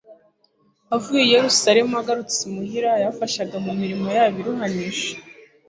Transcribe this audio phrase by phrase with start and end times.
[0.95, 5.09] Avuye i Yerusalemu agarutse imuhira yabafashaga mu mirimo yabo iruhanije